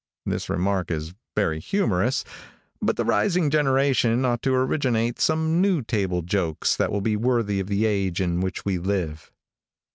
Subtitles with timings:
[0.25, 2.25] This remark is very humorous,
[2.81, 7.59] but the rising generation ought to originate some new table jokes that will be worthy
[7.59, 9.31] of the age in which we live.